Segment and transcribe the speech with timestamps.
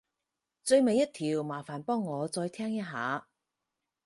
[0.63, 3.27] 最尾一條麻煩幫我再聽一下